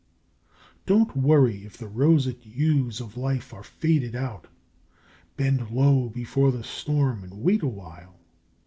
Don't 0.87 1.15
worry 1.15 1.63
if 1.63 1.77
the 1.77 1.87
roseate 1.87 2.41
hues 2.41 2.99
of 3.01 3.17
life 3.17 3.53
are 3.53 3.61
faded 3.61 4.15
out, 4.15 4.47
Bend 5.37 5.69
low 5.69 6.09
before 6.09 6.51
the 6.51 6.63
storm 6.63 7.23
and 7.23 7.43
wait 7.43 7.61
awhile. 7.61 8.17